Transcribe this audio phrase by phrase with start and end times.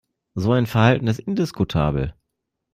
[0.35, 2.15] So ein Verhalten ist indiskutabel.